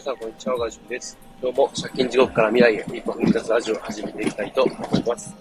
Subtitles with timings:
[0.00, 0.56] 皆さん、こんにちは。
[0.56, 1.18] ガジュです。
[1.42, 5.34] 今日も借金地獄から未来へ一歩踏み出すラジオを始めていきたいと思います。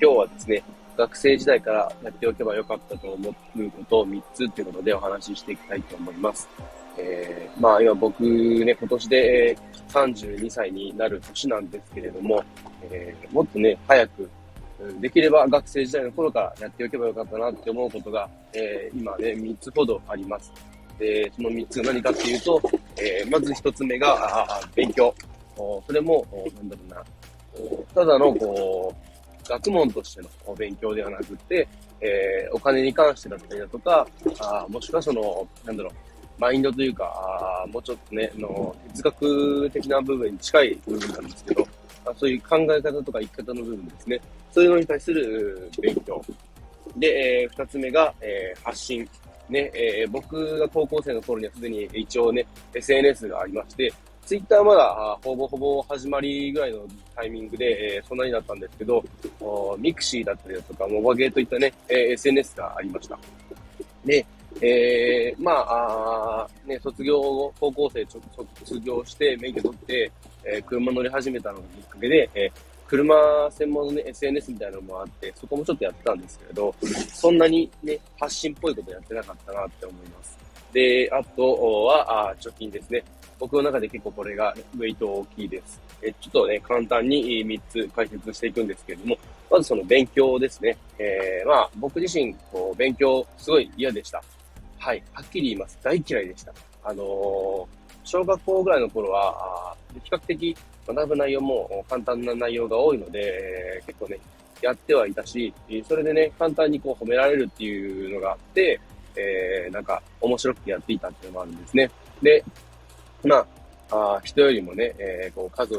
[0.00, 0.62] 今日はですね、
[0.96, 6.48] 学生時代からやっておけばよかったと思うことを3つということでお話ししていきたいと思います。
[6.96, 9.58] えー、まあ今僕ね、今年で
[9.88, 12.42] 32歳になる年なんですけれども、
[12.90, 14.30] えー、もっとね、早く
[14.98, 20.50] できれば学生時代の頃からやっておけばよかったなって思うことが、えー、今ね、3つほどあります。
[20.98, 22.62] で、その3つが何かっていうと、
[23.00, 25.14] えー、まず1つ目が、勉強。
[25.56, 31.66] それも、なんだろうな、ただの、こう、学問としての勉強ではなくて、
[32.00, 34.06] えー、お金に関してだったりだとか、
[34.40, 35.92] あもしくはその、なんだろう、
[36.40, 37.04] マインドというか、
[37.64, 41.66] あもうちょっとね、の哲学的な部分に近い部分なんですけど、
[42.04, 44.20] あそういう考え方とか生き方の部分ですね。
[44.52, 46.22] そういうのに対する勉強。
[46.96, 49.08] で、えー、二つ目が、えー、発信。
[49.48, 53.92] ね、えー、僕が高校生の頃にはすでに一応ね、SNS がありまして、
[54.28, 56.80] ツイッターまだほぼほぼ始まりぐらいの
[57.16, 59.02] タイミングで、えー、そんなになったんですけど、
[59.78, 63.18] ミクシーだったりだとか、モバゲーといったね、えー、SNS がありました。
[64.04, 64.26] で、
[64.60, 68.06] えー、まあ、あね、卒業後、高校生
[68.64, 70.12] 卒業して免許取って、
[70.44, 72.50] えー、車乗り始めたのがきっかけで、え、
[72.88, 73.14] 車
[73.50, 76.74] 専門のね、SNS みたいなのもあって、そこもちょっとやってたんですけれど、
[77.12, 80.38] そんなにね、発信っぽいことやってなかったなって思います。
[80.72, 83.04] で、あとは、あ貯金ですね。
[83.38, 85.80] 僕の中で結構これがウェイト大きいです。
[86.02, 89.18] えちょっとね、簡単に3つ解説していくんですけれども、
[89.50, 90.76] まずその勉強ですね。
[90.98, 94.22] えー、まあ、僕自身、こう、勉強すごい嫌でした。
[94.78, 95.02] はい。
[95.12, 95.78] はっきり言います。
[95.82, 96.52] 大嫌いでした。
[96.84, 97.66] あのー、
[98.04, 100.56] 小学校ぐらいの頃は、比較的
[100.94, 104.18] 学ぶ内容も簡単な内容が多いので、結構ね、
[104.62, 105.52] やってはいたし、
[105.86, 108.80] それでね、簡単にこう褒められるっていうのがあって、
[109.16, 111.90] えー、なんか面白くやっていたっていうのもあるんですね。
[112.22, 112.44] で、
[113.24, 113.36] ま
[113.90, 115.78] あ、あ人よりもね、えー、こう数を、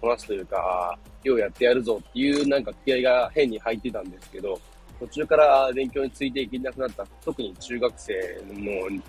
[0.00, 4.58] こなすというか、ようやってやるぞっていうなんか気合が変に入ってたんですけど、
[5.00, 8.12] 途中から勉強についていけなくなった、特に中学生
[8.52, 9.02] の、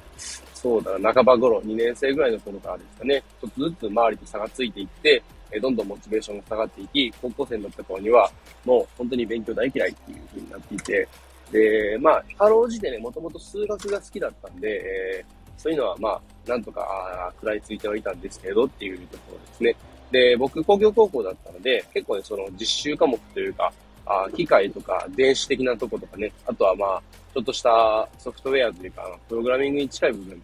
[0.54, 8.30] そうだな、半ば頃、2年生ぐらいの頃からですかね、ちょっとずつ周りと差がついていって、えどんどんモチベーションが下がっていき、高校生になった頃には、
[8.66, 11.08] もう本当に勉強大嫌いっていう風になっていて、
[11.52, 14.68] で、まあ、かろうじてね、もともと数学が好きだったんで、
[15.20, 19.76] えー、そういうのはまあ、なんとか、食らいついてはいたんですけどっていうところですね。
[20.12, 23.72] で、僕、工業高校だったので、結構ね、その実習科目というか、
[24.08, 27.02] あ機械とか電子的なとことかね、あとはまあ、
[27.34, 30.42] ちょっとしたソフトウェアというか、プログラミングに近い部分、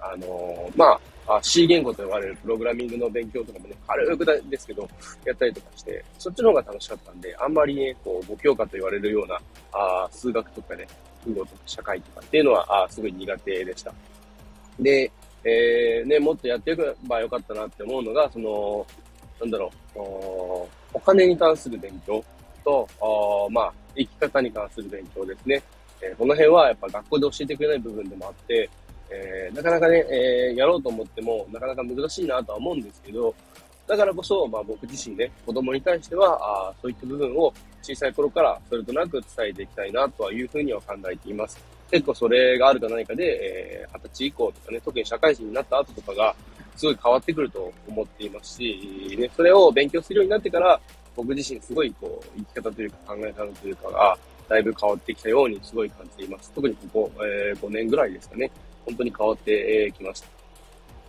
[0.00, 4.88] あのー、まあ、あ C 言語と呼ばれるプログラミングの勉強とかもね、軽くですけど、
[5.24, 9.40] やったりとかして、そっちの方が楽しかったんで、あんまりね、こう、ご教科と言われるような、
[9.72, 10.86] あ数学とかね、
[11.22, 13.92] 国語とか社会とかっていうのは、あすごい苦手でした。
[14.78, 15.10] で、
[15.44, 18.86] えー、ね、もっとやっていけばよかったなって思うのが、その、
[19.40, 22.22] なんだろう、おお金に関する勉強
[22.64, 25.62] と、あまあ、生き方に関する勉強ですね。
[26.00, 28.68] えー、この辺はやっぱ学校で教えてくれない部分でもあって、
[29.10, 33.34] えー、なかなかね、えー、やろうと思っても、なかなか難しいなとは思うんですけど、
[33.86, 36.38] だからこそ、まあ僕自身ね、子供に対しては、
[36.68, 41.62] あそういった部分を小さい頃からそれとなく伝えていきたいなとはいうふうには考えています。
[41.90, 46.34] 結構それがあるかないかで、えー、20歳以降とかね、特に社会人になった後とかが、
[46.76, 50.80] すごい変わってくると思っていますし、ね、それを勉強するようになってから、
[51.14, 56.50] 僕自身すごいこう、生き方というか考え方というかが、だいぶ変わってきたようにすごい感じています。
[56.54, 58.50] 特にここ、えー、5年ぐらいですかね。
[58.84, 60.28] 本当に変わってきました。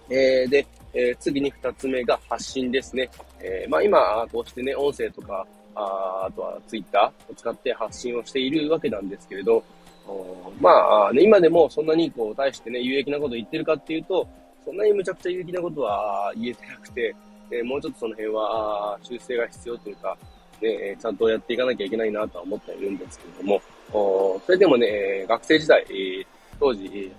[0.09, 3.09] えー、で、えー、次に2つ目が発信ですね。
[3.39, 9.63] えー、まあ今、こうしてね、音声とか、ああとはツイッターを使って発信をしているわけなんですけれど、
[10.61, 14.27] まあ、ね、今でもそんなにこう、対してね、有益なこと言ってるかっていうと、
[14.63, 17.15] そんなにむちゃくちゃ有益なことは言えてなくて、
[17.51, 20.17] えもうちょっとその辺は修正が必要というか、
[20.61, 23.61] ね、ちゃんとやっていかなきゃいけないなとは思っているんですけれども、
[24.45, 25.85] それでもね、学生時代、
[26.59, 27.11] 当時、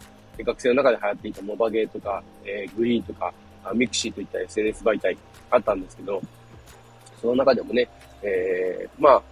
[0.44, 3.32] 学生の中で流行っていたモバゲーとか、えー、グリーとか、
[3.74, 5.16] ミクシーといった SNS 媒体
[5.50, 6.20] あったんですけど、
[7.20, 7.88] その中でもね、
[8.22, 9.22] えー、まあ、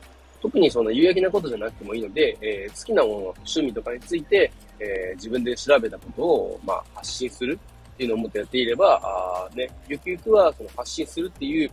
[0.40, 7.58] 特にその有益なことじゃなくてもいいので、えー、好きなもの、趣味とかについて、えー、自分で調べたことを、まあ、発信する
[7.94, 11.70] っていうのを思ってやっていれば、あね、ゆくゆくはその発信するっていう、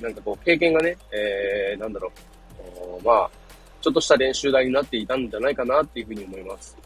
[0.00, 2.10] なんかこう、経験がね、えー、なんだろ
[3.00, 3.30] う、まあ、
[3.80, 6.76] ちょっとした練習台になっていたんじゃないかなっていうふうに思います。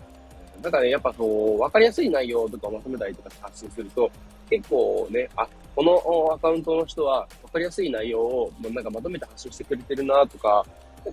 [0.66, 4.10] だかね、やっぱこう、わかりやすい内容とかをまとめたりとか発信すると、
[4.50, 5.46] 結構ね、あ、
[5.76, 10.66] このアカウントの人はわかりやすい内容をなんかまとめて発信してくれてるなとか、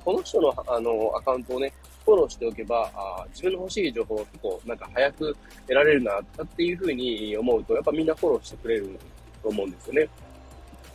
[0.04, 1.72] この人のあのアカウントをね、
[2.04, 8.98] フォローしておけば、あ自分の欲しい情報を結構なんか早く得られるなっていうふうに思うと、やっぱみんなフォローしてくれる
[9.44, 10.10] と思うんですよね。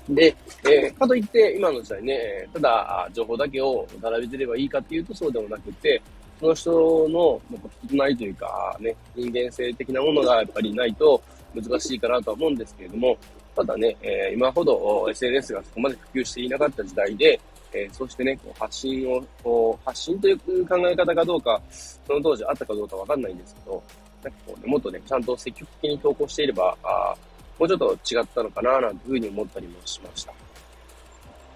[0.08, 0.34] で、
[0.64, 6.02] えー、かといって今の時代ね、ただ情報だけを並べてればいいかっていうとそうでもなくて、
[6.40, 7.40] その人の
[7.88, 11.20] 隣というかね、人間性的なものがやっぱりないと
[11.54, 13.16] 難しいかなとは思うんですけれども、
[13.56, 17.40] ただね、えー、今ほど SNS がそこまで普及していなかった時代で、
[17.72, 23.82] えー、そしてね、こう発信を、こう発信という考え方かどうか、その当時あったかどうかわかんないんですけど、
[24.22, 27.16] なんかこうね、もっとね、ちゃんと積極的に投稿していれば、あ
[27.58, 30.32] もうちょっと違ったのかな、なんていうふうに思ったりもしました。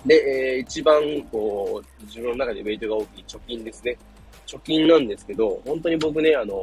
[0.05, 1.01] で、えー、一番、
[1.31, 3.97] こう、自分の中でウェイトが大きい貯金ですね。
[4.53, 6.55] 貯金なんですけど、本当に僕ね、あの、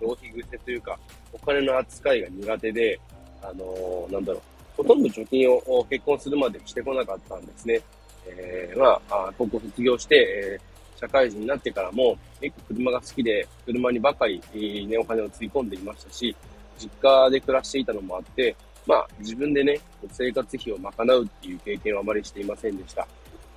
[0.00, 0.98] 浪費癖というか、
[1.32, 2.98] お金の扱いが苦手で、
[3.42, 4.42] あの、なんだろう、
[4.78, 7.80] ほとんど貯金を結婚するまでしてこなかったんですね。
[8.26, 16.34] えー、まあ、高校卒業して、えー、社会人になってからも、結構車が好きで、車にばかり、ね、お金をつぎ込んでいましたし、
[16.78, 19.78] 実家で暮らしていたのもあって、まあ、自分でね、
[20.10, 23.06] 生活費を賄うっていう経験はあまりしていませんでした。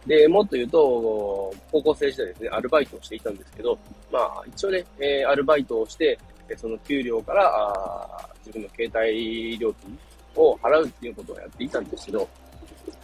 [0.06, 3.77] で、もっと言うと、高校生時代ですね、アルバイトをしていたんですけど、
[4.12, 6.18] まあ、一応ね、えー、アルバイトをして、
[6.57, 9.98] その給料から、あ自分の携帯料金
[10.36, 12.27] を払うっていうことをやっていたんですけど、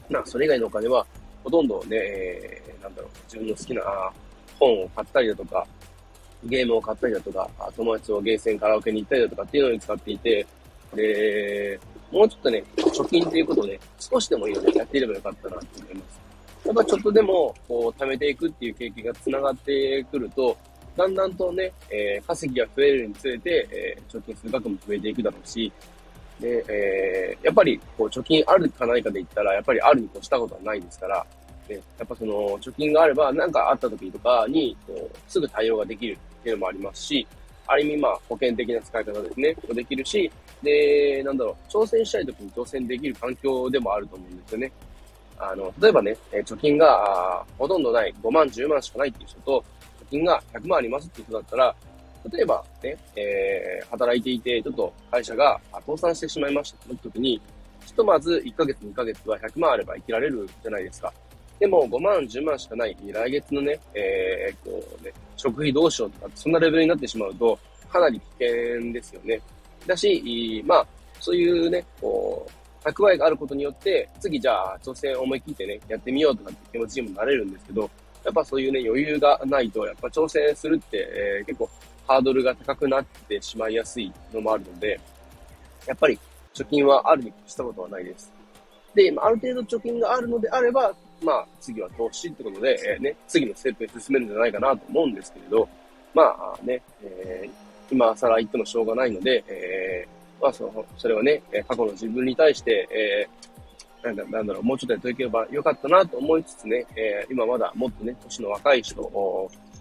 [0.09, 1.05] まあ、それ以外のお金は、
[1.43, 4.11] ほとんどね、えー、なんだろう、自分の好きな
[4.59, 5.65] 本を買ったりだとか、
[6.45, 10.45] ゲームを買ったりだとか、友達をゲーセンカラオケに行ったりだとかっていうのに使っていて、
[10.95, 11.79] で、
[12.11, 15.86] もうちょっとね、貯金っていうことで、少しでもいいのでやっていればよかったなと思います。
[16.67, 20.57] やっぱちょっとでも、こう、貯めていくっていう経験が繋がってくると、
[20.97, 25.71] だんだんとね、えー、稼ぎが増えるにつれて、えー、貯金する額も増えていくだろうし、
[26.41, 31.25] で、えー、やっぱり、こう、貯金あるかないかで言ったら、やっぱりあるに越したことはないですから、
[31.69, 37.27] ね、やっぱその、貯金があれば、何かあった時とかに、こう、すぐ対応ができるっていうのもありますし、
[37.67, 40.31] ある意味、まあ、保険的な使い方ですね、できるし、
[40.63, 44.71] で、なんだろう、挑戦したい時に挑戦できる環境でもあると思うんですよね。
[45.39, 49.63] あの、例えばね、え貯金がほとんどない、5万、10万しかないっていう人と、
[50.01, 51.75] 貯金が100万ありますっていう人だったら、
[52.31, 57.41] 例えばね、えー、働いていて、ちょっと会社が倒産してしまいましたって時に、
[57.85, 61.13] ひとまず1ヶ月、2ヶ月は100万あれば生きられるじゃないですか。
[61.59, 67.57] でも5万、10万しかない来月のね、えー、こうね、食費どうしようとか、そんなレベルになってしまうと、
[67.89, 69.39] かなり危険ですよね。
[69.85, 70.87] だし、まあ、
[71.19, 72.51] そういうね、こう、
[72.83, 77.89] 蓄えがあることによって、次じゃあ挑戦思い切ってね、やってみようとかって気持ちにもなれるんですけど、
[78.23, 81.69] やっぱそういうね、余裕がないと、やっぱ挑戦するって、えー、結構
[82.07, 84.99] ハードルが高くなってしまいやすいのもあるので、
[85.85, 86.19] やっぱり
[86.53, 88.33] 貯金はあるに越したことはないです。
[88.95, 95.67] で、ある程度貯金があるのであれば、まあ、次は投資ってことで、えー、ね、次のステップに進めるんじゃないかなと思うんですけれど、
[96.13, 97.49] まあね、えー、
[97.91, 109.01] 今更言ってもしょうがないので、えー、まあその、それはね、過去の自分に対して、えー、なんだろう、もうちょっとやっておけばよかったなと思いつつね、えー、今まだもっとね、年の若い人、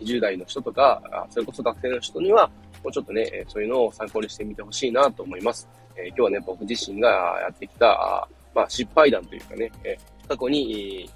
[0.01, 2.51] 20代の人とか、それこそ学生の人には、
[2.83, 5.69] もうちょっとね、そういうのを参考にしてみてほしいなと思います。
[5.97, 7.09] えー、今日はね、僕自身が
[7.43, 9.97] やってきた、まあ、失敗談というかね、え、
[10.29, 11.11] 過去に、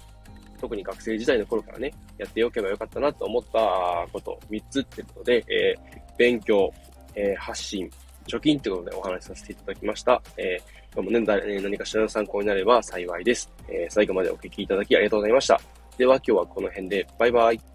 [0.59, 6.71] 特に学生時代の頃からね、やっておけばよかったなと思ったこと、3つってことで、えー、勉強、
[7.15, 7.89] えー、発信、
[8.27, 10.21] 貯金ってことでお話しさせていただきました。
[10.37, 13.51] えー、今日もね、何かしらの参考になれば幸いです。
[13.67, 15.59] えー、最後までお聞きいただきありがとうございました。
[15.97, 17.70] では今日はこの辺で、バイバイ。